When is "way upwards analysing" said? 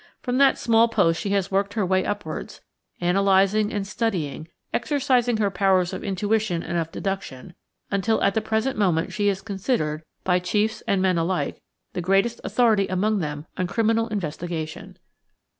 1.85-3.71